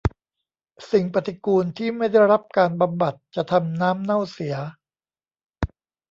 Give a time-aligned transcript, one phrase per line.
[0.91, 4.55] สิ่งปฏิกูลที่ไม่ได้รับการบำบัดจะทำน้ำเน่าเสีย